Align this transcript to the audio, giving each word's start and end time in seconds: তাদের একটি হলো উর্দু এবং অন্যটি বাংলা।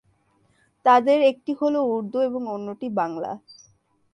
তাদের 0.85 1.19
একটি 1.31 1.51
হলো 1.61 1.79
উর্দু 1.87 2.17
এবং 2.21 2.41
অন্যটি 2.47 2.87
বাংলা। 2.93 3.31